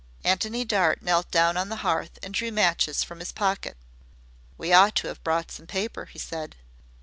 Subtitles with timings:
[0.23, 3.77] Antony Dart knelt down on the hearth and drew matches from his pocket.
[4.57, 6.55] "We ought to have brought some paper," he said.